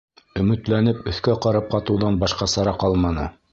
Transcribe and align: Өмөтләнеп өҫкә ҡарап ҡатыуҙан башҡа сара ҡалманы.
Өмөтләнеп 0.43 1.03
өҫкә 1.11 1.35
ҡарап 1.47 1.69
ҡатыуҙан 1.75 2.19
башҡа 2.25 2.51
сара 2.57 2.77
ҡалманы. 2.85 3.31